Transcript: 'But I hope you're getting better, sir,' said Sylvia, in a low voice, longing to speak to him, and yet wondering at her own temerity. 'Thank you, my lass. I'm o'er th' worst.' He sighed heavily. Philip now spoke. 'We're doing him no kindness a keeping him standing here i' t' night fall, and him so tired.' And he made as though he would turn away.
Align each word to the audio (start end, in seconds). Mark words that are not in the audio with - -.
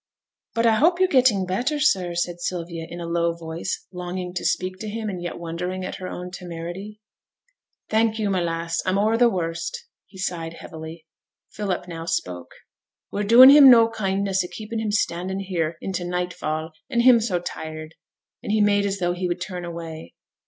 'But 0.55 0.65
I 0.65 0.77
hope 0.77 0.97
you're 0.99 1.07
getting 1.07 1.45
better, 1.45 1.79
sir,' 1.79 2.15
said 2.15 2.41
Sylvia, 2.41 2.87
in 2.89 2.99
a 2.99 3.05
low 3.05 3.35
voice, 3.35 3.85
longing 3.93 4.33
to 4.33 4.43
speak 4.43 4.79
to 4.79 4.89
him, 4.89 5.09
and 5.09 5.21
yet 5.21 5.37
wondering 5.37 5.85
at 5.85 5.97
her 5.97 6.07
own 6.07 6.31
temerity. 6.31 6.99
'Thank 7.89 8.17
you, 8.17 8.31
my 8.31 8.41
lass. 8.41 8.81
I'm 8.83 8.97
o'er 8.97 9.15
th' 9.15 9.31
worst.' 9.31 9.85
He 10.07 10.17
sighed 10.17 10.53
heavily. 10.55 11.05
Philip 11.51 11.87
now 11.87 12.05
spoke. 12.07 12.51
'We're 13.11 13.25
doing 13.25 13.51
him 13.51 13.69
no 13.69 13.89
kindness 13.89 14.43
a 14.43 14.47
keeping 14.47 14.79
him 14.79 14.89
standing 14.91 15.41
here 15.41 15.77
i' 15.83 15.91
t' 15.91 16.03
night 16.03 16.33
fall, 16.33 16.71
and 16.89 17.03
him 17.03 17.21
so 17.21 17.39
tired.' 17.39 17.93
And 18.41 18.51
he 18.51 18.59
made 18.59 18.87
as 18.87 18.97
though 18.97 19.13
he 19.13 19.27
would 19.27 19.39
turn 19.39 19.63
away. 19.65 20.15